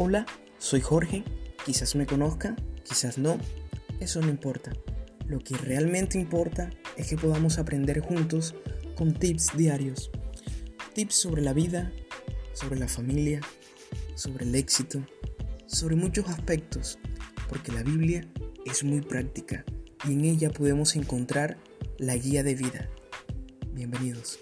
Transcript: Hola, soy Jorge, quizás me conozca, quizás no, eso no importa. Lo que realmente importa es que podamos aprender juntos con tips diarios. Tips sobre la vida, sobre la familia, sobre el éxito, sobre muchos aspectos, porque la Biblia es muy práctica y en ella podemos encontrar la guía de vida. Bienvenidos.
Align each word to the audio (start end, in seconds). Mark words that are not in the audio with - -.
Hola, 0.00 0.26
soy 0.58 0.80
Jorge, 0.80 1.24
quizás 1.66 1.96
me 1.96 2.06
conozca, 2.06 2.54
quizás 2.84 3.18
no, 3.18 3.36
eso 3.98 4.20
no 4.20 4.28
importa. 4.28 4.72
Lo 5.26 5.40
que 5.40 5.56
realmente 5.56 6.20
importa 6.20 6.70
es 6.96 7.08
que 7.08 7.16
podamos 7.16 7.58
aprender 7.58 7.98
juntos 7.98 8.54
con 8.94 9.12
tips 9.12 9.56
diarios. 9.56 10.12
Tips 10.94 11.16
sobre 11.16 11.42
la 11.42 11.52
vida, 11.52 11.90
sobre 12.52 12.78
la 12.78 12.86
familia, 12.86 13.40
sobre 14.14 14.44
el 14.44 14.54
éxito, 14.54 15.04
sobre 15.66 15.96
muchos 15.96 16.28
aspectos, 16.28 17.00
porque 17.48 17.72
la 17.72 17.82
Biblia 17.82 18.24
es 18.66 18.84
muy 18.84 19.00
práctica 19.00 19.64
y 20.08 20.12
en 20.12 20.26
ella 20.26 20.50
podemos 20.50 20.94
encontrar 20.94 21.58
la 21.98 22.14
guía 22.14 22.44
de 22.44 22.54
vida. 22.54 22.88
Bienvenidos. 23.72 24.38